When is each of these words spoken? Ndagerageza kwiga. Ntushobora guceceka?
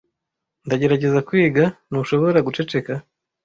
Ndagerageza 0.65 1.19
kwiga. 1.27 1.63
Ntushobora 1.89 2.39
guceceka? 2.47 2.93